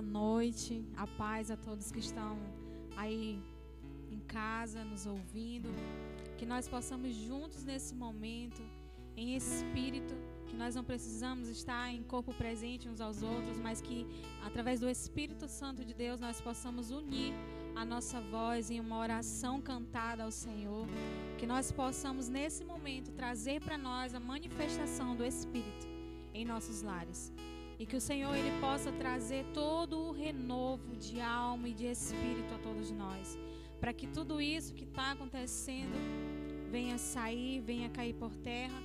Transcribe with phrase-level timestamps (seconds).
[0.00, 2.38] boa noite, a paz a todos que estão
[2.96, 3.38] aí
[4.10, 5.68] em casa nos ouvindo.
[6.38, 8.62] Que nós possamos juntos nesse momento,
[9.14, 10.14] em espírito,
[10.46, 14.06] que nós não precisamos estar em corpo presente uns aos outros, mas que
[14.42, 17.34] através do Espírito Santo de Deus nós possamos unir
[17.76, 20.86] a nossa voz em uma oração cantada ao Senhor.
[21.36, 25.86] Que nós possamos nesse momento trazer para nós a manifestação do Espírito
[26.32, 27.30] em nossos lares.
[27.80, 32.52] E que o Senhor ele possa trazer todo o renovo de alma e de espírito
[32.54, 33.38] a todos nós,
[33.80, 35.96] para que tudo isso que está acontecendo
[36.70, 38.82] venha sair, venha cair por terra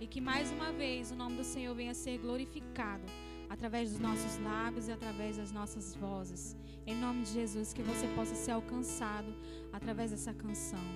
[0.00, 3.02] e que mais uma vez o nome do Senhor venha ser glorificado
[3.50, 6.56] através dos nossos lábios e através das nossas vozes.
[6.86, 9.34] Em nome de Jesus, que você possa ser alcançado
[9.72, 10.86] através dessa canção.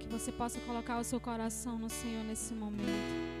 [0.00, 3.33] Que você possa colocar o seu coração no Senhor nesse momento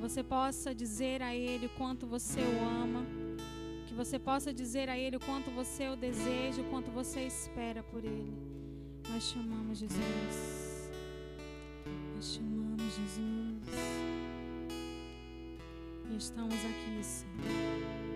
[0.00, 3.04] você possa dizer a Ele o quanto você o ama,
[3.86, 7.82] que você possa dizer a Ele o quanto você o deseja, o quanto você espera
[7.82, 8.32] por Ele.
[9.10, 10.90] Nós chamamos Jesus.
[12.16, 13.70] Nós chamamos Jesus.
[16.10, 18.09] E estamos aqui, Senhor.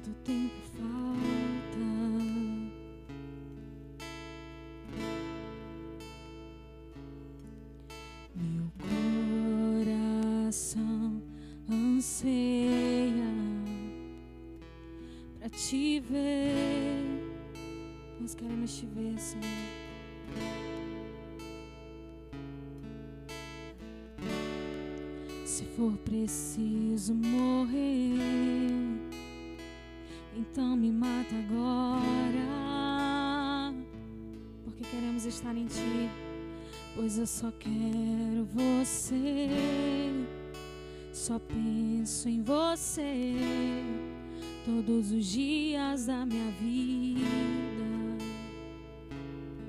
[0.00, 1.76] Quanto tempo falta.
[8.34, 8.72] Meu
[9.84, 11.22] coração
[11.68, 13.12] anseia
[15.38, 17.04] para te ver.
[18.20, 19.44] Nós queremos te ver, Senhor.
[25.44, 27.89] Se for preciso morrer
[35.30, 36.10] estar em Ti,
[36.96, 39.48] pois eu só quero você,
[41.12, 43.36] só penso em você
[44.64, 47.24] todos os dias da minha vida.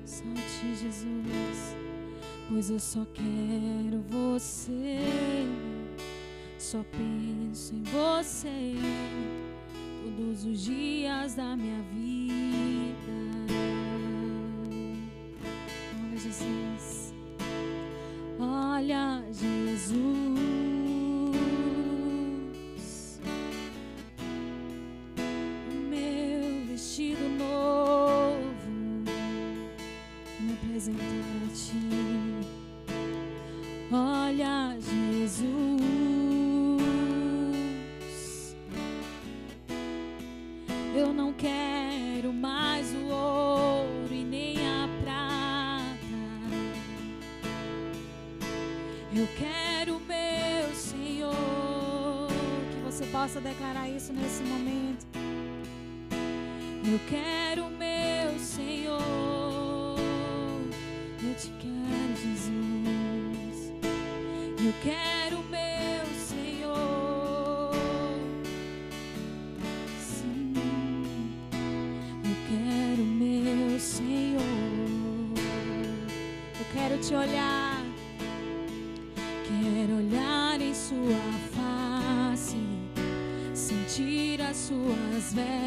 [0.04, 1.76] Só Ti, Jesus,
[2.48, 4.98] pois eu só quero você,
[6.58, 8.74] só penso em você
[10.04, 12.61] todos os dias da minha vida.
[53.22, 55.06] Possa declarar isso nesse momento.
[56.84, 59.96] Eu quero meu Senhor.
[61.22, 63.72] Eu te quero, Jesus.
[64.58, 67.70] Eu quero meu Senhor.
[70.00, 70.52] Sim.
[72.24, 74.42] Eu quero meu Senhor.
[76.58, 77.61] Eu quero te olhar.
[85.32, 85.61] Suas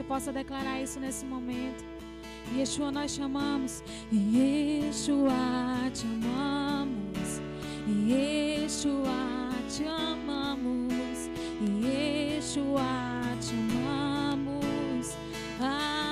[0.00, 1.84] você possa declarar isso nesse momento.
[2.56, 3.84] Yeshua, nós chamamos.
[4.10, 5.30] Yeshua,
[5.92, 7.42] te amamos.
[7.86, 11.28] Yeshua, te amamos.
[11.60, 12.80] Yeshua,
[13.40, 15.16] te amamos.
[15.60, 16.08] Ah,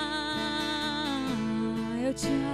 [2.04, 2.47] eu te amo,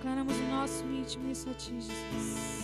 [0.00, 2.59] declaramos o nosso íntimo isso a ti, Jesus.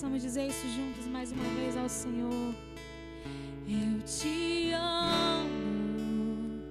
[0.00, 2.54] Possamos dizer isso juntos mais uma vez ao Senhor.
[3.68, 6.62] Eu te amo,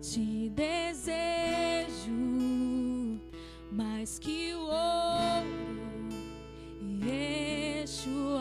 [0.00, 2.12] te desejo
[3.72, 5.48] mais que o ouro,
[7.04, 8.38] Yeshua.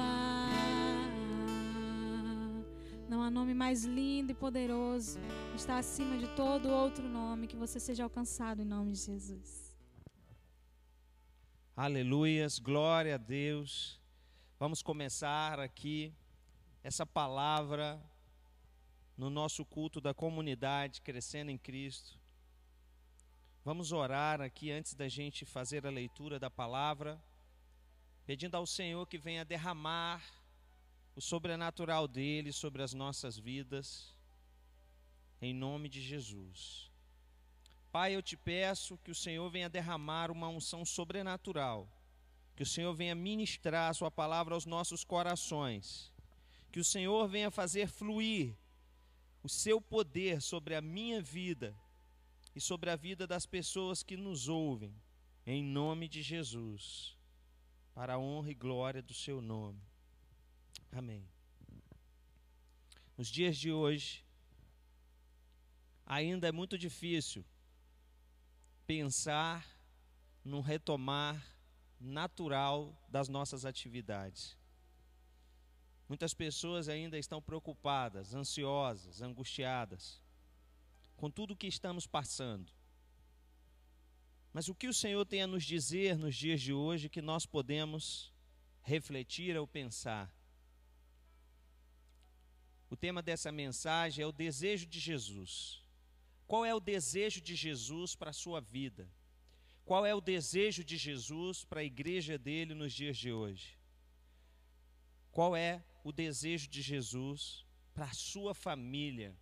[3.10, 5.18] Não há nome mais lindo e poderoso,
[5.56, 9.76] está acima de todo outro nome, que você seja alcançado em nome de Jesus.
[11.76, 14.00] Aleluias, glória a Deus.
[14.60, 16.14] Vamos começar aqui
[16.84, 17.98] essa palavra
[19.16, 22.20] no nosso culto da comunidade Crescendo em Cristo.
[23.64, 27.18] Vamos orar aqui antes da gente fazer a leitura da palavra,
[28.26, 30.22] pedindo ao Senhor que venha derramar
[31.16, 34.14] o sobrenatural dele sobre as nossas vidas,
[35.42, 36.92] em nome de Jesus.
[37.94, 41.88] Pai, eu te peço que o Senhor venha derramar uma unção sobrenatural,
[42.60, 46.12] que o Senhor venha ministrar a Sua palavra aos nossos corações,
[46.74, 48.54] que o Senhor venha fazer fluir
[49.42, 51.74] o Seu poder sobre a minha vida
[52.54, 54.94] e sobre a vida das pessoas que nos ouvem,
[55.46, 57.18] em nome de Jesus,
[57.96, 59.82] para a honra e glória do Seu nome.
[60.92, 61.26] Amém.
[63.18, 64.22] Nos dias de hoje,
[66.06, 67.46] ainda é muito difícil
[68.86, 69.66] pensar
[70.44, 71.58] num retomar
[72.00, 74.58] natural das nossas atividades.
[76.08, 80.22] Muitas pessoas ainda estão preocupadas, ansiosas, angustiadas
[81.20, 82.72] com tudo o que estamos passando.
[84.54, 87.46] Mas o que o Senhor tem a nos dizer nos dias de hoje que nós
[87.46, 88.34] podemos
[88.82, 90.34] refletir ou pensar?
[92.90, 95.84] O tema dessa mensagem é o desejo de Jesus.
[96.48, 99.08] Qual é o desejo de Jesus para a sua vida?
[99.90, 103.76] Qual é o desejo de Jesus para a igreja dele nos dias de hoje?
[105.32, 109.36] Qual é o desejo de Jesus para a sua família?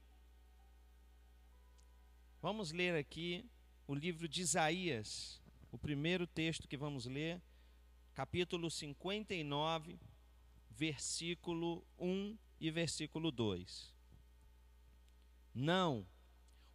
[2.41, 3.43] Vamos ler aqui
[3.85, 7.41] o livro de Isaías, o primeiro texto que vamos ler,
[8.13, 9.99] capítulo 59,
[10.69, 13.93] versículo 1 e versículo 2.
[15.53, 16.07] Não,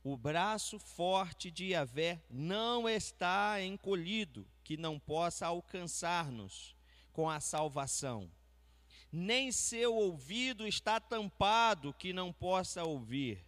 [0.04, 6.75] o braço forte de Yahvé não está encolhido, que não possa alcançar-nos
[7.12, 8.30] com a salvação.
[9.11, 13.44] Nem seu ouvido está tampado, que não possa ouvir.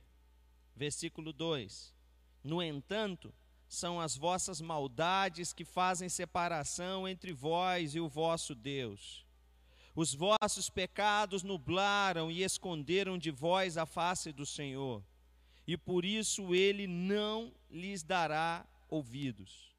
[0.76, 1.94] Versículo 2.
[2.42, 3.34] No entanto,
[3.66, 9.26] são as vossas maldades que fazem separação entre vós e o vosso Deus.
[9.96, 15.02] Os vossos pecados nublaram e esconderam de vós a face do Senhor,
[15.66, 19.74] e por isso ele não lhes dará ouvidos.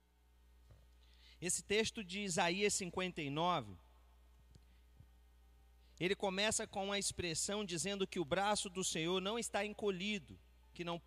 [1.42, 3.75] Esse texto de Isaías 59,
[6.00, 10.39] ele começa com a expressão dizendo que o braço do Senhor não está encolhido,
[10.74, 11.01] que não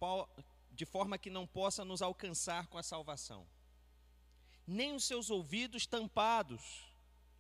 [0.71, 3.47] de forma que não possa nos alcançar com a salvação.
[4.67, 6.87] Nem os seus ouvidos tampados,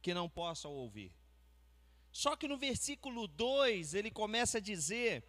[0.02, 1.12] que não possam ouvir.
[2.10, 5.24] Só que no versículo 2 ele começa a dizer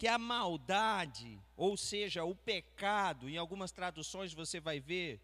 [0.00, 5.20] que a maldade, ou seja, o pecado, em algumas traduções você vai ver,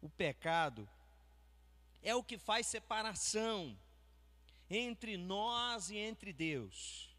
[0.00, 0.88] o pecado,
[2.02, 3.78] é o que faz separação
[4.70, 7.14] entre nós e entre Deus.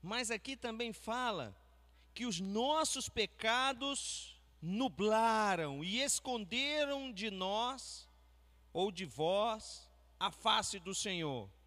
[0.00, 1.52] Mas aqui também fala
[2.14, 8.08] que os nossos pecados nublaram e esconderam de nós
[8.72, 11.57] ou de vós a face do Senhor.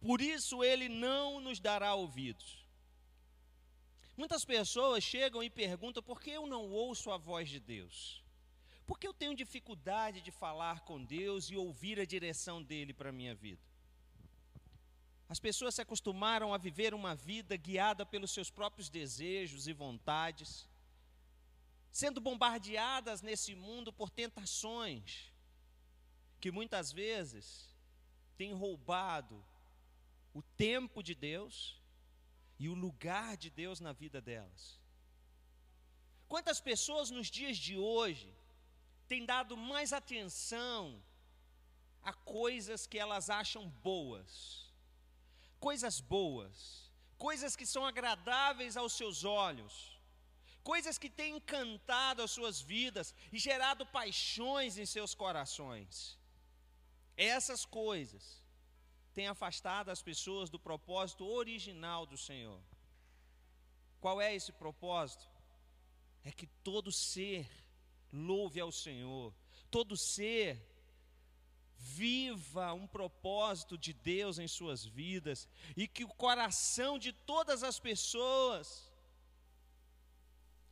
[0.00, 2.66] Por isso ele não nos dará ouvidos.
[4.16, 8.22] Muitas pessoas chegam e perguntam por que eu não ouço a voz de Deus?
[8.86, 13.10] Por que eu tenho dificuldade de falar com Deus e ouvir a direção dele para
[13.10, 13.62] a minha vida?
[15.28, 20.68] As pessoas se acostumaram a viver uma vida guiada pelos seus próprios desejos e vontades,
[21.92, 25.32] sendo bombardeadas nesse mundo por tentações
[26.40, 27.72] que muitas vezes
[28.36, 29.44] têm roubado
[30.32, 31.80] o tempo de Deus
[32.58, 34.80] e o lugar de Deus na vida delas.
[36.28, 38.32] Quantas pessoas nos dias de hoje
[39.08, 41.02] têm dado mais atenção
[42.02, 44.70] a coisas que elas acham boas?
[45.60, 50.00] coisas boas, coisas que são agradáveis aos seus olhos,
[50.64, 56.18] coisas que têm encantado as suas vidas e gerado paixões em seus corações.
[57.16, 58.39] Essas coisas
[59.14, 62.60] têm afastado as pessoas do propósito original do Senhor.
[64.00, 65.28] Qual é esse propósito?
[66.24, 67.48] É que todo ser
[68.12, 69.34] louve ao Senhor,
[69.70, 70.66] todo ser
[71.76, 77.78] viva um propósito de Deus em suas vidas e que o coração de todas as
[77.78, 78.90] pessoas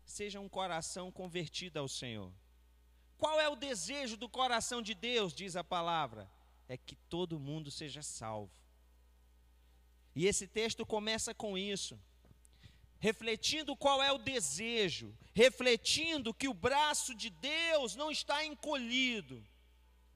[0.04, 2.33] seja um coração convertido ao Senhor.
[3.16, 6.30] Qual é o desejo do coração de Deus, diz a palavra?
[6.68, 8.52] É que todo mundo seja salvo.
[10.14, 11.98] E esse texto começa com isso,
[12.98, 19.44] refletindo qual é o desejo, refletindo que o braço de Deus não está encolhido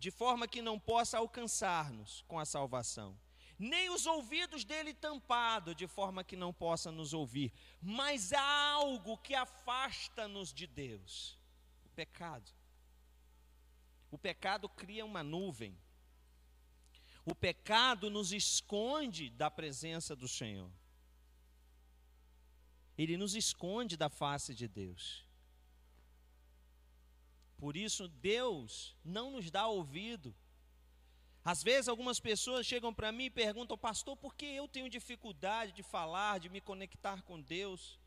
[0.03, 3.17] de forma que não possa alcançar-nos com a salvação,
[3.57, 9.17] nem os ouvidos dele tampado, de forma que não possa nos ouvir, mas há algo
[9.19, 11.39] que afasta-nos de Deus:
[11.85, 12.51] o pecado.
[14.11, 15.79] O pecado cria uma nuvem.
[17.25, 20.71] O pecado nos esconde da presença do Senhor.
[22.99, 25.25] Ele nos esconde da face de Deus.
[27.57, 30.35] Por isso, Deus não nos dá ouvido.
[31.45, 35.73] Às vezes, algumas pessoas chegam para mim e perguntam, pastor, por que eu tenho dificuldade
[35.73, 38.01] de falar, de me conectar com Deus?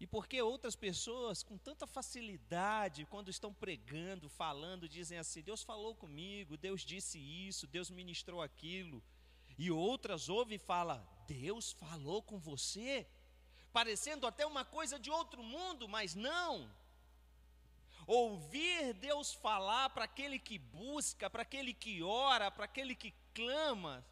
[0.00, 5.62] E por que outras pessoas, com tanta facilidade, quando estão pregando, falando, dizem assim: Deus
[5.62, 9.02] falou comigo, Deus disse isso, Deus ministrou aquilo.
[9.58, 13.06] E outras ouvem e falam: Deus falou com você?
[13.74, 16.74] Parecendo até uma coisa de outro mundo, mas não.
[18.06, 24.04] Ouvir Deus falar para aquele que busca, para aquele que ora, para aquele que clama,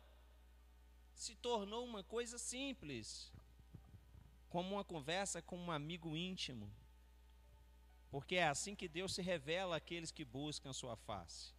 [1.14, 3.32] se tornou uma coisa simples,
[4.48, 6.72] como uma conversa com um amigo íntimo.
[8.10, 11.52] Porque é assim que Deus se revela àqueles que buscam sua face.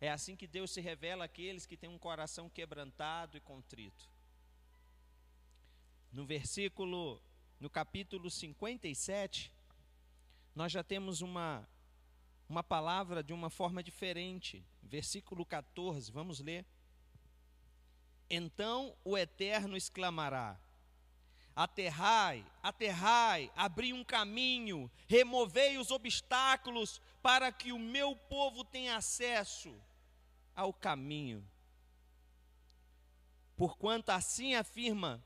[0.00, 4.10] É assim que Deus se revela àqueles que têm um coração quebrantado e contrito.
[6.12, 7.20] No versículo,
[7.60, 9.52] no capítulo 57,
[10.54, 11.68] nós já temos uma,
[12.48, 14.64] uma palavra de uma forma diferente.
[14.82, 16.64] Versículo 14, vamos ler.
[18.28, 20.58] Então o Eterno exclamará:
[21.56, 29.74] Aterrai, aterrai, abri um caminho, removei os obstáculos para que o meu povo tenha acesso
[30.54, 31.42] ao caminho.
[33.56, 35.24] Porquanto assim afirma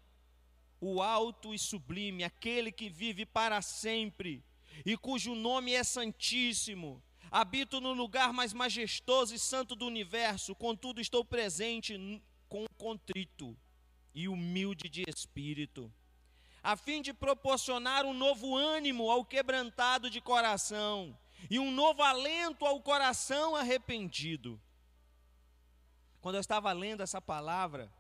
[0.81, 4.43] o alto e sublime, aquele que vive para sempre
[4.87, 7.03] e cujo nome é Santíssimo.
[7.31, 11.99] Habito no lugar mais majestoso e santo do universo, contudo estou presente
[12.49, 13.57] com contrito
[14.15, 15.93] e humilde de espírito,
[16.63, 21.17] a fim de proporcionar um novo ânimo ao quebrantado de coração
[21.49, 24.61] e um novo alento ao coração arrependido.
[26.21, 27.91] Quando eu estava lendo essa palavra,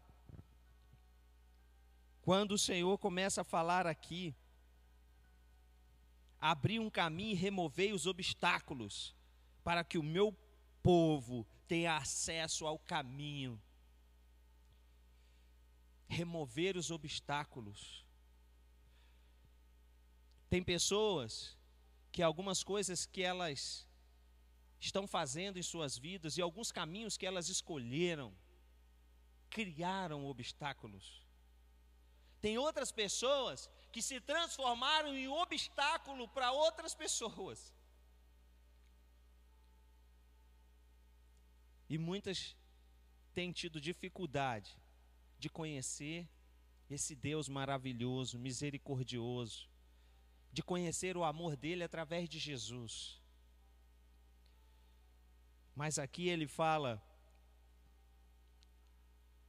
[2.20, 4.34] quando o Senhor começa a falar aqui,
[6.38, 9.14] abri um caminho e removei os obstáculos,
[9.64, 10.36] para que o meu
[10.82, 13.60] povo tenha acesso ao caminho.
[16.08, 18.04] Remover os obstáculos.
[20.50, 21.56] Tem pessoas
[22.10, 23.86] que algumas coisas que elas
[24.80, 28.34] estão fazendo em suas vidas e alguns caminhos que elas escolheram
[29.48, 31.24] criaram obstáculos.
[32.40, 37.72] Tem outras pessoas que se transformaram em obstáculo para outras pessoas.
[41.88, 42.56] E muitas
[43.32, 44.76] têm tido dificuldade
[45.38, 46.28] de conhecer
[46.88, 49.69] esse Deus maravilhoso, misericordioso,
[50.52, 53.20] de conhecer o amor dele através de Jesus.
[55.74, 57.02] Mas aqui ele fala,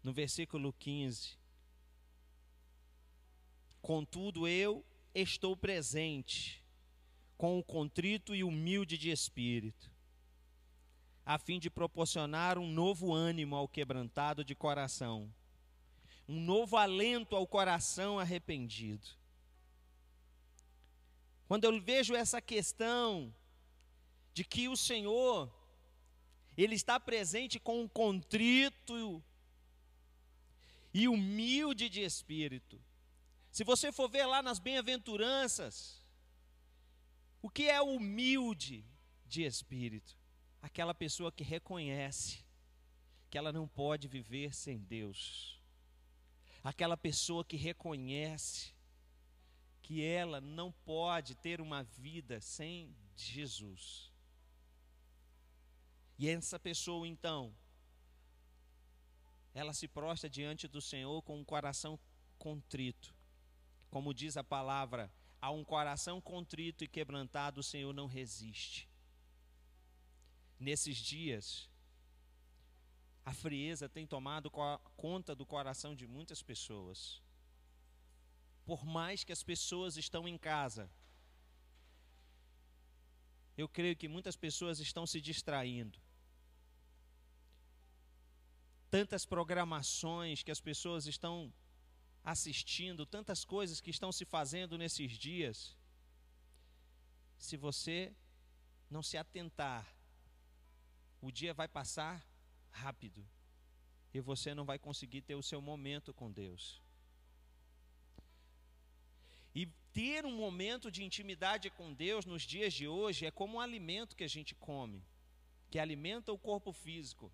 [0.03, 1.37] no versículo 15:
[3.81, 6.63] Contudo, eu estou presente
[7.37, 9.91] com o contrito e humilde de espírito,
[11.25, 15.33] a fim de proporcionar um novo ânimo ao quebrantado de coração,
[16.27, 19.20] um novo alento ao coração arrependido.
[21.51, 23.35] Quando eu vejo essa questão
[24.33, 25.53] de que o Senhor,
[26.55, 29.21] Ele está presente com um contrito
[30.93, 32.81] e humilde de espírito.
[33.51, 36.01] Se você for ver lá nas bem-aventuranças,
[37.41, 38.85] o que é humilde
[39.25, 40.17] de espírito?
[40.61, 42.45] Aquela pessoa que reconhece
[43.29, 45.59] que ela não pode viver sem Deus.
[46.63, 48.73] Aquela pessoa que reconhece
[49.91, 54.09] que ela não pode ter uma vida sem Jesus.
[56.17, 57.53] E essa pessoa então,
[59.53, 61.99] ela se prostra diante do Senhor com um coração
[62.39, 63.13] contrito.
[63.89, 65.11] Como diz a palavra,
[65.41, 68.87] a um coração contrito e quebrantado o Senhor não resiste.
[70.57, 71.69] Nesses dias,
[73.25, 74.49] a frieza tem tomado
[74.95, 77.21] conta do coração de muitas pessoas.
[78.71, 80.89] Por mais que as pessoas estão em casa,
[83.57, 85.99] eu creio que muitas pessoas estão se distraindo
[88.89, 91.53] tantas programações que as pessoas estão
[92.23, 95.77] assistindo, tantas coisas que estão se fazendo nesses dias.
[97.37, 98.15] Se você
[98.89, 99.85] não se atentar,
[101.19, 102.25] o dia vai passar
[102.69, 103.27] rápido
[104.13, 106.81] e você não vai conseguir ter o seu momento com Deus.
[109.53, 113.59] E ter um momento de intimidade com Deus nos dias de hoje é como um
[113.59, 115.03] alimento que a gente come,
[115.69, 117.31] que alimenta o corpo físico.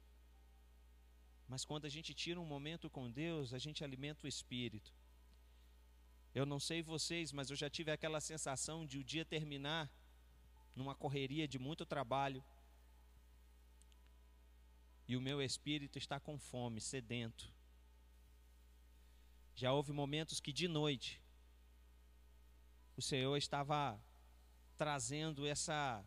[1.48, 4.92] Mas quando a gente tira um momento com Deus, a gente alimenta o espírito.
[6.34, 9.90] Eu não sei vocês, mas eu já tive aquela sensação de o dia terminar
[10.76, 12.44] numa correria de muito trabalho
[15.08, 17.52] e o meu espírito está com fome, sedento.
[19.56, 21.20] Já houve momentos que de noite
[22.98, 23.98] o Senhor estava
[24.76, 26.04] trazendo essa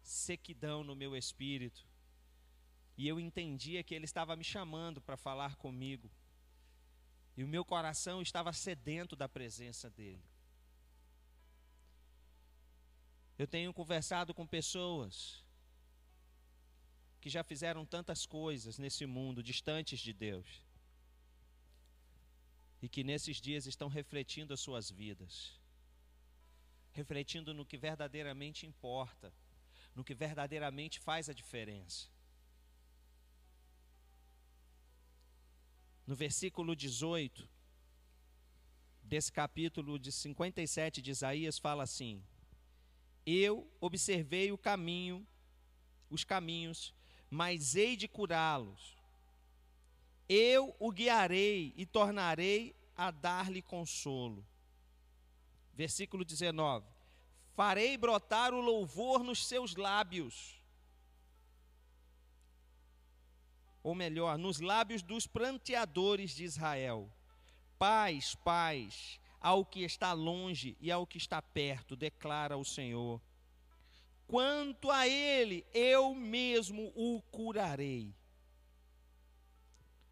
[0.00, 1.84] sequidão no meu espírito
[2.96, 6.10] e eu entendia que Ele estava me chamando para falar comigo.
[7.36, 10.24] E o meu coração estava sedento da presença dEle.
[13.38, 15.44] Eu tenho conversado com pessoas
[17.20, 20.64] que já fizeram tantas coisas nesse mundo, distantes de Deus,
[22.82, 25.57] e que nesses dias estão refletindo as suas vidas,
[26.98, 29.32] refletindo no que verdadeiramente importa,
[29.94, 32.08] no que verdadeiramente faz a diferença.
[36.08, 37.46] no versículo 18
[39.02, 42.24] desse capítulo de 57 de Isaías, fala assim:
[43.26, 45.26] Eu observei o caminho,
[46.08, 46.94] os caminhos,
[47.28, 48.96] mas hei de curá-los.
[50.26, 54.42] Eu o guiarei e tornarei a dar-lhe consolo.
[55.78, 56.84] Versículo 19:
[57.54, 60.58] Farei brotar o louvor nos seus lábios
[63.80, 67.08] ou melhor, nos lábios dos pranteadores de Israel.
[67.78, 73.22] Paz, paz ao que está longe e ao que está perto, declara o Senhor.
[74.26, 78.12] Quanto a ele, eu mesmo o curarei.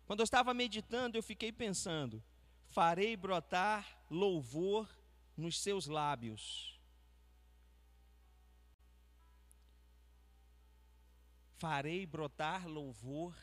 [0.07, 2.23] Quando eu estava meditando, eu fiquei pensando:
[2.67, 4.89] farei brotar louvor
[5.37, 6.81] nos seus lábios.
[11.59, 13.37] Farei brotar louvor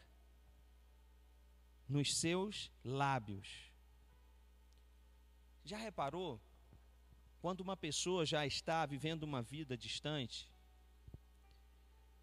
[1.88, 3.72] nos seus lábios.
[5.64, 6.42] Já reparou?
[7.40, 10.50] Quando uma pessoa já está vivendo uma vida distante,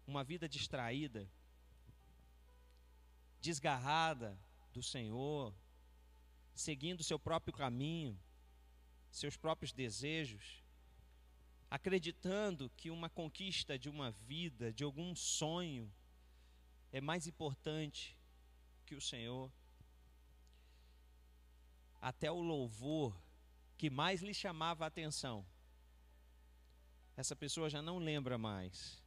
[0.05, 1.29] uma vida distraída,
[3.39, 4.39] desgarrada
[4.73, 5.53] do Senhor,
[6.53, 8.19] seguindo seu próprio caminho,
[9.11, 10.63] seus próprios desejos,
[11.69, 15.91] acreditando que uma conquista de uma vida, de algum sonho,
[16.91, 18.17] é mais importante
[18.85, 19.51] que o Senhor.
[22.01, 23.15] Até o louvor
[23.77, 25.45] que mais lhe chamava a atenção,
[27.15, 29.01] essa pessoa já não lembra mais,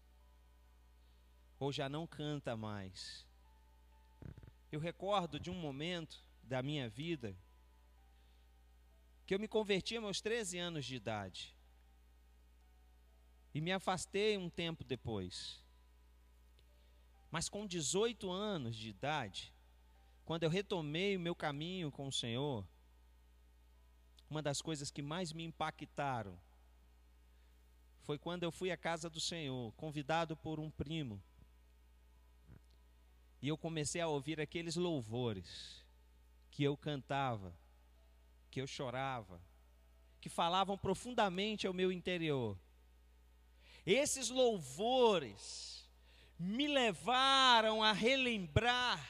[1.58, 3.26] ou já não canta mais,
[4.70, 7.36] Eu recordo de um momento da minha vida
[9.26, 11.56] que eu me converti aos 13 anos de idade.
[13.54, 15.62] E me afastei um tempo depois.
[17.30, 19.52] Mas com 18 anos de idade,
[20.24, 22.66] quando eu retomei o meu caminho com o Senhor,
[24.28, 26.38] uma das coisas que mais me impactaram
[28.02, 31.22] foi quando eu fui à casa do Senhor, convidado por um primo.
[33.40, 35.84] E eu comecei a ouvir aqueles louvores
[36.50, 37.56] que eu cantava,
[38.54, 39.42] que eu chorava,
[40.20, 42.56] que falavam profundamente ao meu interior.
[43.84, 45.90] Esses louvores
[46.38, 49.04] me levaram a relembrar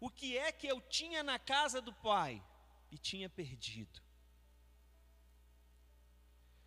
[0.00, 2.42] o que é que eu tinha na casa do Pai
[2.90, 4.02] e tinha perdido.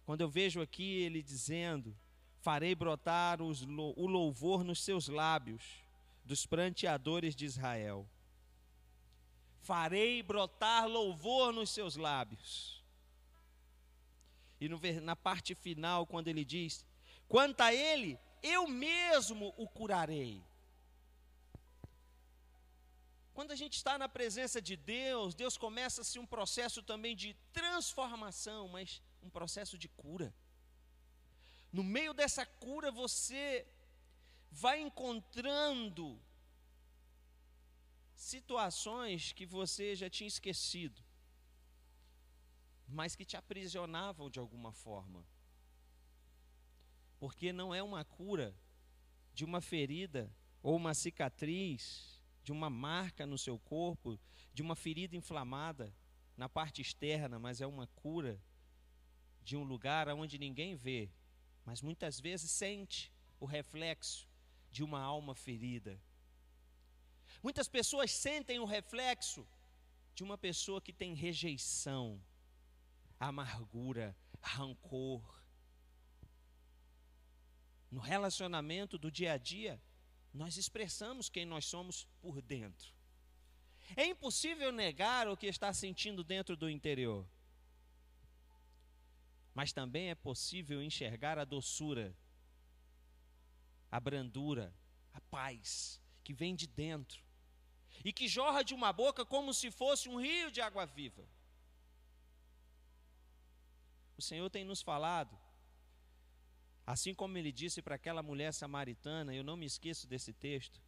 [0.06, 1.94] Quando eu vejo aqui ele dizendo:
[2.40, 5.84] Farei brotar os, o louvor nos seus lábios,
[6.24, 8.10] dos pranteadores de Israel.
[9.62, 12.84] Farei brotar louvor nos seus lábios.
[14.60, 16.86] E no, na parte final, quando ele diz:
[17.28, 20.44] Quanto a ele, eu mesmo o curarei.
[23.34, 28.68] Quando a gente está na presença de Deus, Deus começa-se um processo também de transformação,
[28.68, 30.34] mas um processo de cura.
[31.72, 33.66] No meio dessa cura, você
[34.52, 36.20] vai encontrando
[38.20, 41.02] situações que você já tinha esquecido,
[42.86, 45.26] mas que te aprisionavam de alguma forma.
[47.18, 48.54] Porque não é uma cura
[49.34, 50.30] de uma ferida
[50.62, 54.20] ou uma cicatriz, de uma marca no seu corpo,
[54.54, 55.96] de uma ferida inflamada
[56.36, 58.42] na parte externa, mas é uma cura
[59.42, 61.10] de um lugar onde ninguém vê,
[61.64, 64.28] mas muitas vezes sente o reflexo
[64.70, 66.02] de uma alma ferida.
[67.42, 69.48] Muitas pessoas sentem o reflexo
[70.14, 72.22] de uma pessoa que tem rejeição,
[73.20, 75.24] amargura, rancor.
[77.90, 79.82] No relacionamento do dia a dia,
[80.34, 82.94] nós expressamos quem nós somos por dentro.
[83.96, 87.28] É impossível negar o que está sentindo dentro do interior
[89.60, 92.16] mas também é possível enxergar a doçura,
[93.92, 94.74] a brandura,
[95.14, 97.24] a paz que vem de dentro
[98.06, 101.28] e que jorra de uma boca como se fosse um rio de água viva.
[104.16, 105.36] O Senhor tem nos falado,
[106.86, 110.80] assim como ele disse para aquela mulher samaritana, eu não me esqueço desse texto,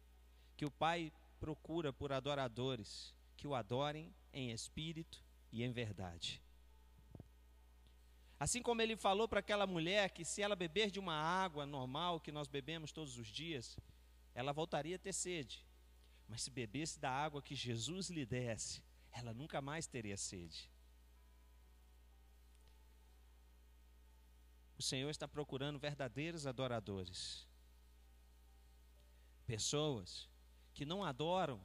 [0.56, 6.40] que o Pai procura por adoradores que o adorem em espírito e em verdade.
[8.38, 12.20] Assim como ele falou para aquela mulher que se ela beber de uma água normal
[12.20, 13.76] que nós bebemos todos os dias,
[14.34, 15.66] ela voltaria a ter sede.
[16.28, 20.70] Mas se bebesse da água que Jesus lhe desse, ela nunca mais teria sede.
[24.78, 27.46] O Senhor está procurando verdadeiros adoradores.
[29.46, 30.28] Pessoas
[30.72, 31.60] que não adoram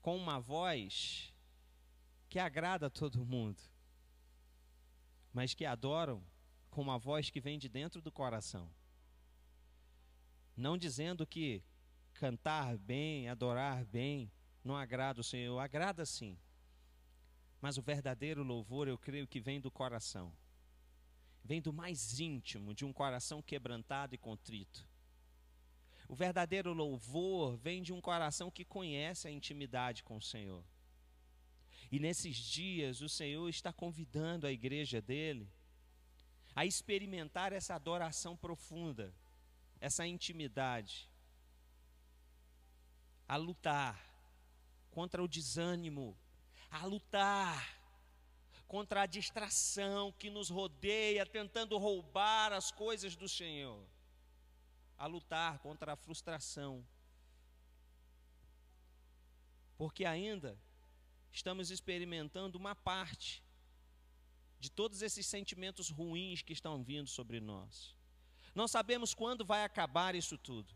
[0.00, 1.32] com uma voz
[2.28, 3.60] que agrada a todo mundo
[5.36, 6.24] mas que adoram
[6.70, 8.70] com uma voz que vem de dentro do coração.
[10.56, 11.62] Não dizendo que
[12.14, 14.30] cantar bem, adorar bem,
[14.64, 16.38] não agrada o Senhor, agrada sim.
[17.60, 20.32] Mas o verdadeiro louvor, eu creio que vem do coração.
[21.44, 24.86] Vem do mais íntimo, de um coração quebrantado e contrito.
[26.08, 30.64] O verdadeiro louvor vem de um coração que conhece a intimidade com o Senhor.
[31.90, 35.48] E nesses dias o Senhor está convidando a igreja dele
[36.54, 39.14] a experimentar essa adoração profunda,
[39.80, 41.10] essa intimidade,
[43.28, 44.00] a lutar
[44.90, 46.16] contra o desânimo,
[46.70, 47.76] a lutar
[48.66, 53.86] contra a distração que nos rodeia, tentando roubar as coisas do Senhor,
[54.98, 56.86] a lutar contra a frustração.
[59.76, 60.58] Porque ainda
[61.30, 63.42] estamos experimentando uma parte
[64.58, 67.95] de todos esses sentimentos ruins que estão vindo sobre nós.
[68.56, 70.74] Não sabemos quando vai acabar isso tudo,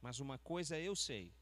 [0.00, 1.34] mas uma coisa eu sei: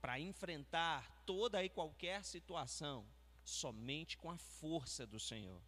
[0.00, 3.04] para enfrentar toda e qualquer situação,
[3.42, 5.60] somente com a força do Senhor.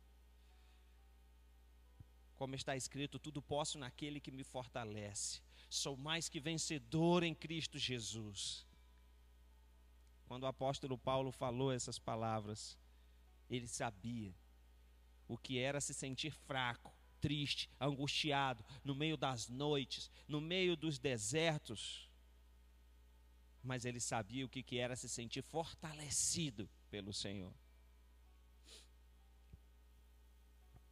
[2.36, 5.42] Como está escrito, tudo posso naquele que me fortalece.
[5.68, 8.64] Sou mais que vencedor em Cristo Jesus.
[10.26, 12.78] Quando o apóstolo Paulo falou essas palavras,
[13.50, 14.32] ele sabia
[15.26, 16.94] o que era se sentir fraco,
[17.24, 22.06] triste, angustiado, no meio das noites, no meio dos desertos.
[23.62, 27.50] mas ele sabia o que, era se sentir fortalecido pelo Senhor.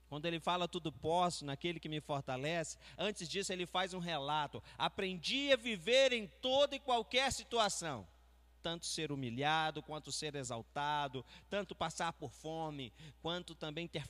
[0.08, 4.62] Quando ele fala tudo posso naquele que me fortalece, antes disso ele faz um relato.
[4.78, 8.08] Aprendi a viver em toda e qualquer situação,
[8.62, 12.90] tanto ser humilhado, quanto ser exaltado, tanto passar por fome,
[13.20, 14.06] quanto também ter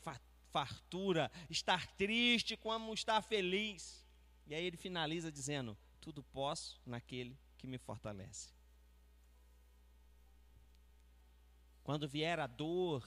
[0.52, 4.06] fartura, estar triste, como estar feliz.
[4.46, 8.50] E aí ele finaliza dizendo: Tudo posso naquele que me fortalece.
[11.82, 13.02] Quando vier a dor,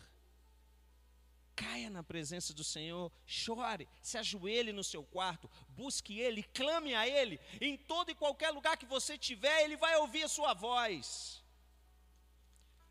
[1.55, 7.07] caia na presença do Senhor, chore, se ajoelhe no seu quarto, busque Ele, clame a
[7.07, 11.41] Ele, em todo e qualquer lugar que você estiver, Ele vai ouvir a sua voz.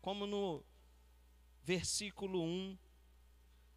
[0.01, 0.63] Como no
[1.63, 2.77] versículo 1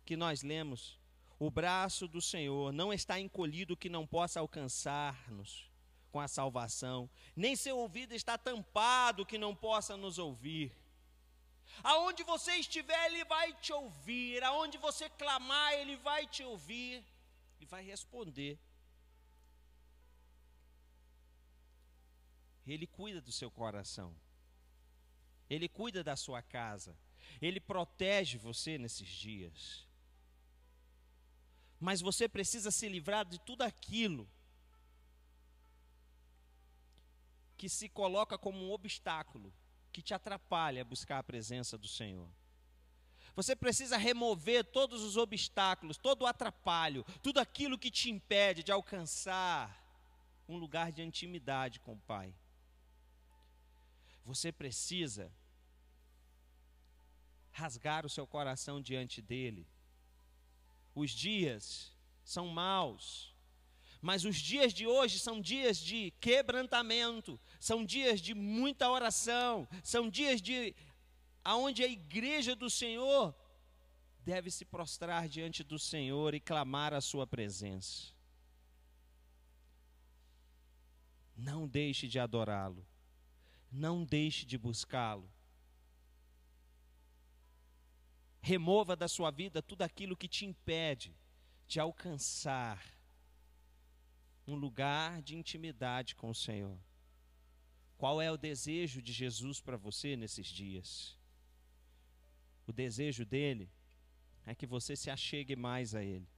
[0.08, 0.98] que nós lemos,
[1.38, 5.70] o braço do Senhor não está encolhido que não possa alcançar-nos
[6.10, 10.74] com a salvação, nem seu ouvido está tampado que não possa nos ouvir.
[11.84, 14.42] Aonde você estiver, Ele vai te ouvir.
[14.42, 17.04] Aonde você clamar, Ele vai te ouvir
[17.60, 18.58] e vai responder.
[22.66, 24.16] Ele cuida do seu coração.
[25.50, 26.96] Ele cuida da sua casa.
[27.42, 29.87] Ele protege você nesses dias.
[31.78, 34.28] Mas você precisa se livrar de tudo aquilo
[37.56, 39.52] que se coloca como um obstáculo
[39.92, 42.30] que te atrapalha a buscar a presença do Senhor.
[43.34, 48.72] Você precisa remover todos os obstáculos, todo o atrapalho, tudo aquilo que te impede de
[48.72, 49.84] alcançar
[50.48, 52.34] um lugar de intimidade com o Pai.
[54.24, 55.32] Você precisa
[57.52, 59.66] rasgar o seu coração diante dele.
[60.98, 63.32] Os dias são maus,
[64.02, 70.10] mas os dias de hoje são dias de quebrantamento, são dias de muita oração, são
[70.10, 70.74] dias de
[71.44, 73.32] aonde a igreja do Senhor
[74.24, 78.12] deve se prostrar diante do Senhor e clamar a sua presença.
[81.36, 82.84] Não deixe de adorá-lo.
[83.70, 85.32] Não deixe de buscá-lo.
[88.40, 91.14] Remova da sua vida tudo aquilo que te impede
[91.66, 92.82] de alcançar
[94.46, 96.78] um lugar de intimidade com o Senhor.
[97.98, 101.18] Qual é o desejo de Jesus para você nesses dias?
[102.66, 103.70] O desejo dele
[104.46, 106.28] é que você se achegue mais a ele.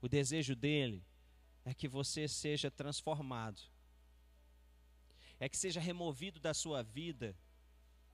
[0.00, 1.04] O desejo dele
[1.64, 3.60] é que você seja transformado.
[5.38, 7.36] É que seja removido da sua vida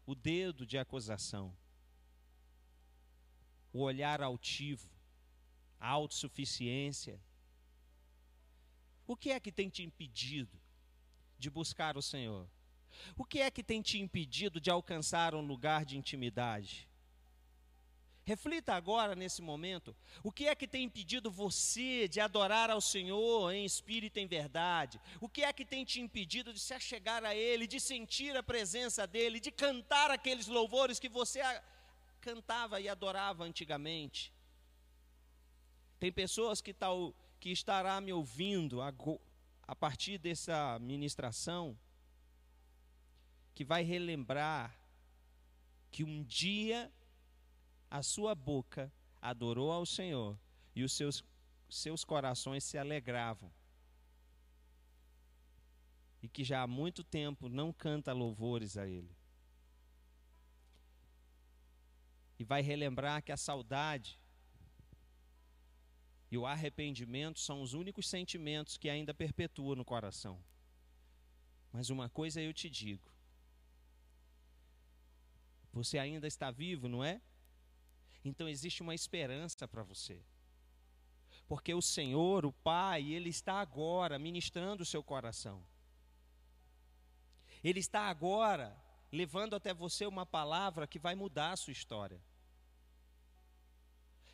[0.07, 1.57] o dedo de acusação,
[3.73, 4.91] o olhar altivo,
[5.79, 7.21] a autossuficiência,
[9.07, 10.59] o que é que tem te impedido
[11.39, 12.49] de buscar o Senhor?
[13.17, 16.89] O que é que tem te impedido de alcançar um lugar de intimidade?
[18.25, 19.97] Reflita agora nesse momento.
[20.23, 24.29] O que é que tem impedido você de adorar ao Senhor em espírito e em
[24.29, 25.01] verdade?
[25.21, 28.43] O que é que tem te impedido de se achegar a Ele, de sentir a
[28.43, 31.41] presença dEle, de cantar aqueles louvores que você
[32.21, 34.33] cantava e adorava antigamente?
[35.99, 38.95] Tem pessoas que tal que estará me ouvindo a,
[39.67, 41.77] a partir dessa ministração,
[43.53, 44.79] que vai relembrar
[45.91, 46.91] que um dia
[47.93, 50.41] a sua boca adorou ao Senhor
[50.75, 51.23] e os seus,
[51.69, 53.53] seus corações se alegravam.
[56.23, 59.15] E que já há muito tempo não canta louvores a Ele.
[62.39, 64.19] E vai relembrar que a saudade
[66.31, 70.43] e o arrependimento são os únicos sentimentos que ainda perpetuam no coração.
[71.71, 73.07] Mas uma coisa eu te digo:
[75.71, 77.21] você ainda está vivo, não é?
[78.25, 80.23] Então existe uma esperança para você.
[81.49, 85.65] Porque o Senhor, o Pai, Ele está agora ministrando o seu coração.
[87.63, 88.77] Ele está agora
[89.11, 92.21] levando até você uma palavra que vai mudar a sua história.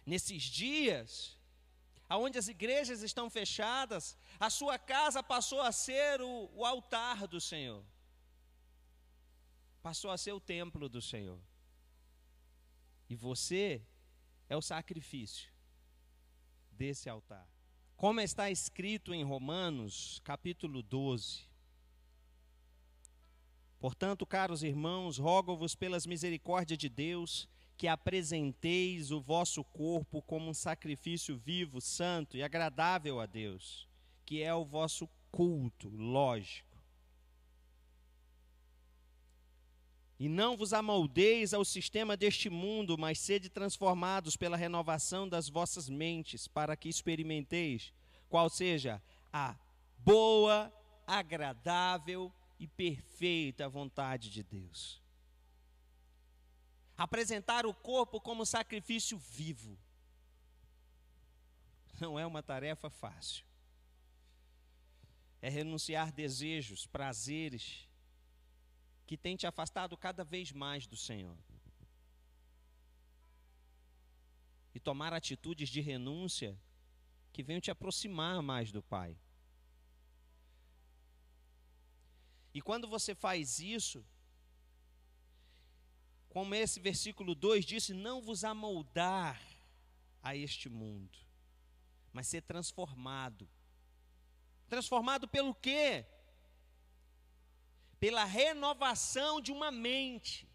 [0.07, 1.37] Nesses dias,
[2.09, 7.41] aonde as igrejas estão fechadas, a sua casa passou a ser o, o altar do
[7.41, 7.85] Senhor,
[9.83, 11.41] passou a ser o templo do Senhor.
[13.09, 13.83] E você
[14.49, 15.51] é o sacrifício
[16.71, 17.49] desse altar.
[17.97, 21.49] Como está escrito em Romanos, capítulo 12.
[23.81, 30.55] Portanto, caros irmãos, rogo-vos pelas misericórdias de Deus que apresenteis o vosso corpo como um
[30.55, 33.89] sacrifício vivo, santo e agradável a Deus,
[34.27, 36.68] que é o vosso culto, lógico.
[40.19, 45.89] E não vos amoldeis ao sistema deste mundo, mas sede transformados pela renovação das vossas
[45.89, 47.93] mentes, para que experimenteis
[48.29, 49.01] qual seja
[49.33, 49.57] a
[49.99, 50.73] boa,
[51.07, 55.01] agradável e perfeita vontade de Deus.
[56.97, 59.79] Apresentar o corpo como sacrifício vivo
[62.01, 63.45] não é uma tarefa fácil.
[65.41, 67.88] É renunciar desejos, prazeres
[69.09, 71.39] que têm te afastado cada vez mais do Senhor.
[74.75, 76.61] E tomar atitudes de renúncia
[77.33, 79.17] que venham te aproximar mais do Pai.
[82.53, 84.05] E quando você faz isso,
[86.29, 89.41] como esse versículo 2 disse, não vos amoldar
[90.23, 91.19] a este mundo,
[92.13, 93.49] mas ser transformado.
[94.69, 96.05] Transformado pelo quê?
[97.99, 100.49] Pela renovação de uma mente.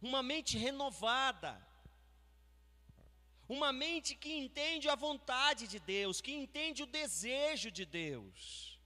[0.00, 1.52] Uma mente renovada.
[3.48, 8.78] Uma mente que entende a vontade de Deus, que entende o desejo de Deus.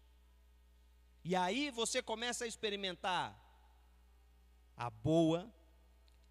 [1.22, 3.38] E aí você começa a experimentar
[4.76, 5.52] a boa,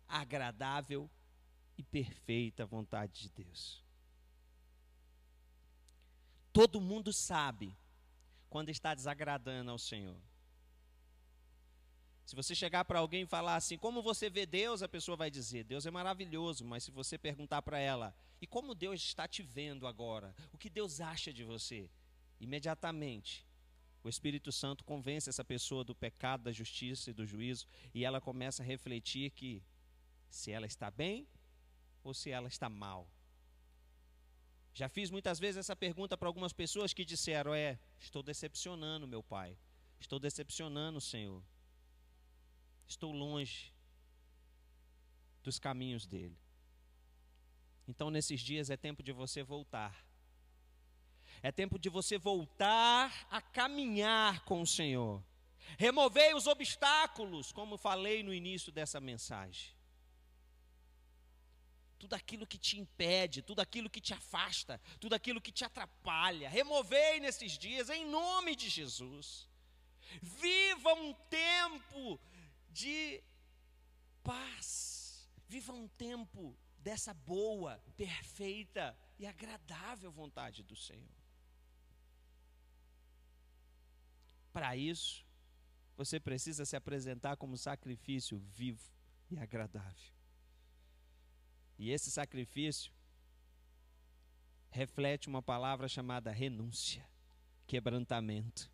[0.07, 1.09] agradável
[1.77, 3.83] e perfeita vontade de Deus.
[6.51, 7.75] Todo mundo sabe
[8.49, 10.21] quando está desagradando ao Senhor.
[12.25, 15.29] Se você chegar para alguém e falar assim, como você vê Deus, a pessoa vai
[15.29, 19.43] dizer, Deus é maravilhoso, mas se você perguntar para ela, e como Deus está te
[19.43, 20.33] vendo agora?
[20.51, 21.89] O que Deus acha de você?
[22.39, 23.45] Imediatamente,
[24.03, 28.19] o Espírito Santo convence essa pessoa do pecado, da justiça e do juízo, e ela
[28.19, 29.63] começa a refletir que
[30.29, 31.27] se ela está bem
[32.03, 33.07] ou se ela está mal.
[34.73, 39.21] Já fiz muitas vezes essa pergunta para algumas pessoas que disseram: É, estou decepcionando meu
[39.21, 39.57] pai,
[39.99, 41.43] estou decepcionando o Senhor,
[42.87, 43.71] estou longe
[45.43, 46.37] dos caminhos dele.
[47.87, 50.05] Então, nesses dias é tempo de você voltar
[51.43, 55.21] é tempo de você voltar a caminhar com o Senhor.
[55.77, 59.75] Removei os obstáculos, como falei no início dessa mensagem.
[61.99, 66.49] Tudo aquilo que te impede, tudo aquilo que te afasta, tudo aquilo que te atrapalha,
[66.49, 69.49] removei nesses dias, em nome de Jesus.
[70.21, 72.19] Viva um tempo
[72.73, 73.23] de
[74.23, 81.23] paz, viva um tempo dessa boa, perfeita e agradável vontade do Senhor.
[84.51, 85.25] Para isso,
[85.95, 88.91] você precisa se apresentar como sacrifício vivo
[89.29, 90.13] e agradável.
[91.77, 92.91] E esse sacrifício
[94.69, 97.07] reflete uma palavra chamada renúncia,
[97.67, 98.72] quebrantamento.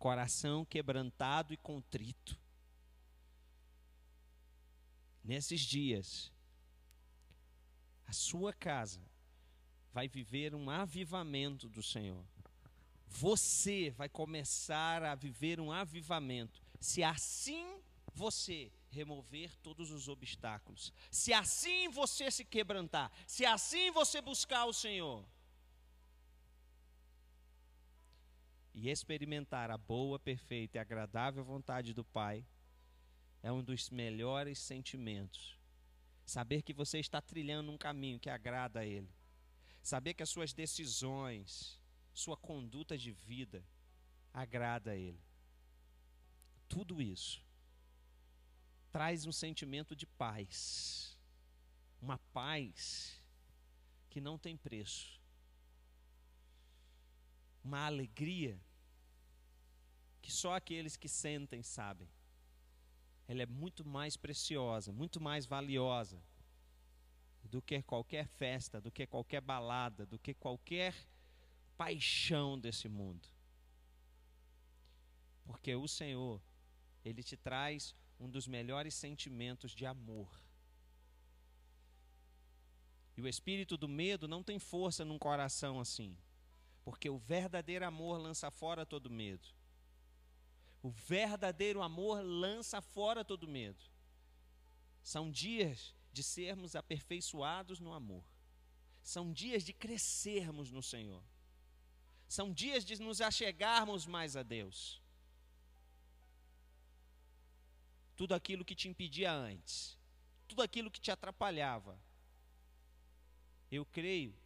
[0.00, 2.36] Coração quebrantado e contrito.
[5.22, 6.32] Nesses dias,
[8.04, 9.00] a sua casa
[9.92, 12.24] vai viver um avivamento do Senhor
[13.10, 16.62] você vai começar a viver um avivamento.
[16.80, 17.66] Se assim
[18.14, 24.72] você remover todos os obstáculos, se assim você se quebrantar, se assim você buscar o
[24.72, 25.24] Senhor
[28.74, 32.44] e experimentar a boa, perfeita e agradável vontade do Pai,
[33.42, 35.58] é um dos melhores sentimentos.
[36.24, 39.10] Saber que você está trilhando um caminho que agrada a Ele.
[39.82, 41.80] Saber que as suas decisões,
[42.12, 43.64] sua conduta de vida
[44.32, 45.20] agrada a Ele.
[46.68, 47.42] Tudo isso
[48.92, 51.18] traz um sentimento de paz,
[52.00, 53.20] uma paz
[54.08, 55.19] que não tem preço,
[57.62, 58.60] uma alegria
[60.20, 62.08] que só aqueles que sentem sabem.
[63.26, 66.22] Ela é muito mais preciosa, muito mais valiosa
[67.44, 70.94] do que qualquer festa, do que qualquer balada, do que qualquer
[71.76, 73.28] paixão desse mundo.
[75.44, 76.40] Porque o Senhor,
[77.04, 80.40] Ele te traz um dos melhores sentimentos de amor.
[83.16, 86.16] E o espírito do medo não tem força num coração assim.
[86.90, 89.46] Porque o verdadeiro amor lança fora todo medo.
[90.82, 93.80] O verdadeiro amor lança fora todo medo.
[95.00, 98.24] São dias de sermos aperfeiçoados no amor.
[99.04, 101.22] São dias de crescermos no Senhor.
[102.26, 105.00] São dias de nos achegarmos mais a Deus.
[108.16, 109.96] Tudo aquilo que te impedia antes,
[110.48, 111.96] tudo aquilo que te atrapalhava.
[113.70, 114.36] Eu creio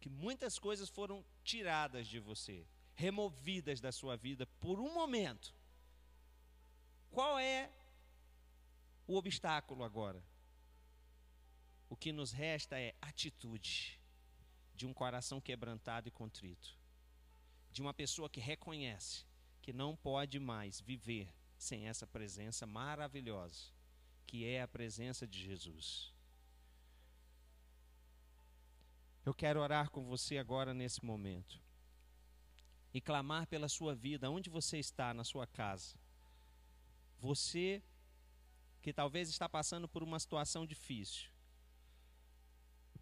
[0.00, 5.54] que muitas coisas foram tiradas de você, removidas da sua vida por um momento.
[7.10, 7.70] Qual é
[9.06, 10.22] o obstáculo agora?
[11.88, 13.98] O que nos resta é atitude
[14.74, 16.78] de um coração quebrantado e contrito,
[17.72, 19.26] de uma pessoa que reconhece
[19.60, 23.72] que não pode mais viver sem essa presença maravilhosa,
[24.26, 26.14] que é a presença de Jesus.
[29.30, 31.62] Eu quero orar com você agora nesse momento
[32.92, 35.94] e clamar pela sua vida, onde você está, na sua casa.
[37.20, 37.80] Você
[38.82, 41.30] que talvez está passando por uma situação difícil.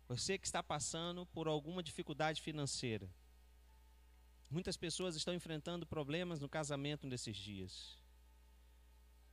[0.06, 3.08] Você que está passando por alguma dificuldade financeira.
[4.50, 7.96] Muitas pessoas estão enfrentando problemas no casamento nesses dias.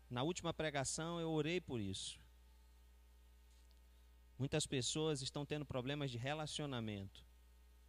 [0.09, 2.17] Na última pregação eu orei por isso.
[4.37, 7.25] Muitas pessoas estão tendo problemas de relacionamento.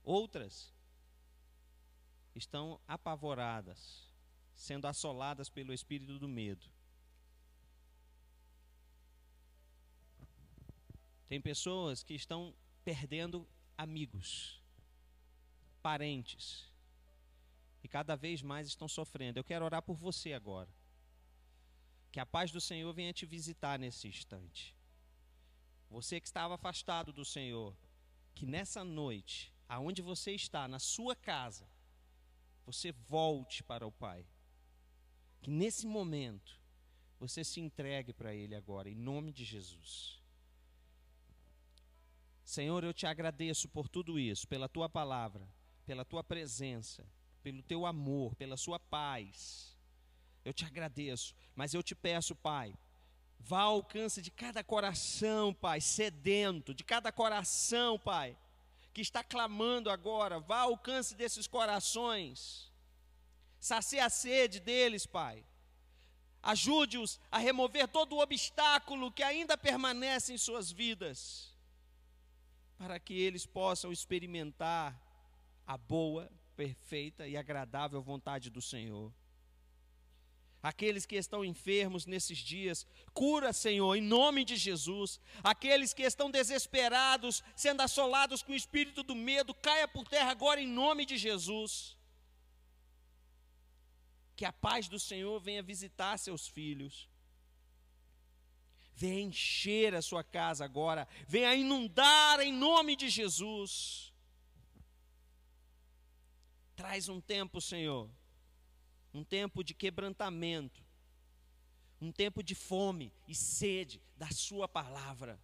[0.03, 0.73] Outras
[2.35, 4.13] estão apavoradas,
[4.55, 6.71] sendo assoladas pelo espírito do medo.
[11.27, 14.63] Tem pessoas que estão perdendo amigos,
[15.83, 16.71] parentes,
[17.83, 19.39] e cada vez mais estão sofrendo.
[19.39, 20.69] Eu quero orar por você agora.
[22.13, 24.76] Que a paz do Senhor venha te visitar nesse instante.
[25.91, 27.77] Você que estava afastado do Senhor,
[28.35, 31.67] que nessa noite, aonde você está, na sua casa,
[32.65, 34.27] você volte para o Pai.
[35.41, 36.61] Que nesse momento
[37.19, 40.21] você se entregue para Ele agora, em nome de Jesus.
[42.45, 45.49] Senhor, eu te agradeço por tudo isso, pela tua palavra,
[45.85, 47.05] pela tua presença,
[47.43, 49.77] pelo teu amor, pela sua paz.
[50.45, 52.75] Eu te agradeço, mas eu te peço, Pai,
[53.39, 58.37] vá ao alcance de cada coração, Pai, sedento, de cada coração, Pai,
[58.93, 62.73] que está clamando agora, vá ao alcance desses corações,
[63.61, 65.45] sacia a sede deles, Pai.
[66.43, 71.53] Ajude-os a remover todo o obstáculo que ainda permanece em suas vidas,
[72.79, 75.01] para que eles possam experimentar
[75.67, 79.13] a boa, perfeita e agradável vontade do Senhor
[80.67, 85.21] aqueles que estão enfermos nesses dias, cura, Senhor, em nome de Jesus.
[85.43, 90.61] Aqueles que estão desesperados, sendo assolados com o espírito do medo, caia por terra agora
[90.61, 91.97] em nome de Jesus.
[94.35, 97.09] Que a paz do Senhor venha visitar seus filhos.
[98.93, 104.13] Venha encher a sua casa agora, venha inundar em nome de Jesus.
[106.75, 108.11] Traz um tempo, Senhor,
[109.17, 110.85] um tempo de quebrantamento,
[111.99, 115.41] um tempo de fome e sede da Sua palavra.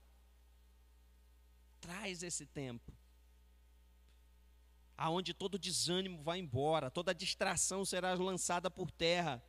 [1.81, 2.93] Traz esse tempo,
[4.97, 9.43] aonde todo desânimo vai embora, toda distração será lançada por terra.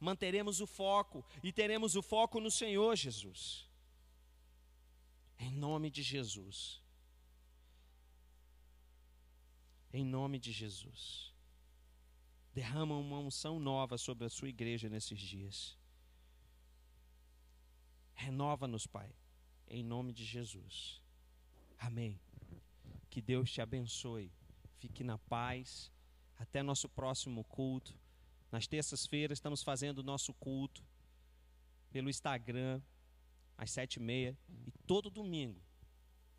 [0.00, 3.68] Manteremos o foco e teremos o foco no Senhor Jesus.
[5.38, 6.82] Em nome de Jesus.
[9.92, 11.29] Em nome de Jesus.
[12.52, 15.78] Derrama uma unção nova sobre a sua igreja nesses dias.
[18.14, 19.14] Renova-nos, Pai,
[19.68, 21.00] em nome de Jesus.
[21.78, 22.20] Amém.
[23.08, 24.30] Que Deus te abençoe.
[24.78, 25.90] Fique na paz.
[26.38, 27.94] Até nosso próximo culto.
[28.50, 30.82] Nas terças-feiras estamos fazendo o nosso culto
[31.90, 32.80] pelo Instagram,
[33.56, 34.36] às sete e meia.
[34.66, 35.60] E todo domingo,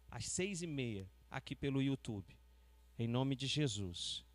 [0.10, 2.38] às seis e meia, aqui pelo YouTube.
[3.00, 4.26] Em nome de Jesus.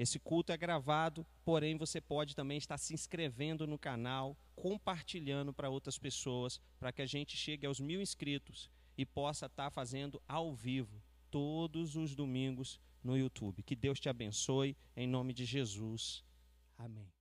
[0.00, 5.68] Esse culto é gravado, porém você pode também estar se inscrevendo no canal, compartilhando para
[5.68, 10.54] outras pessoas, para que a gente chegue aos mil inscritos e possa estar fazendo ao
[10.54, 13.62] vivo todos os domingos no YouTube.
[13.62, 16.24] Que Deus te abençoe, em nome de Jesus.
[16.78, 17.19] Amém.